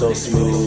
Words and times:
so 0.00 0.14
smooth. 0.14 0.59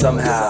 somehow. 0.00 0.49